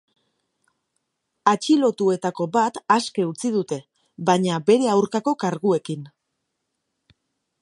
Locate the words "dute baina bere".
3.59-4.93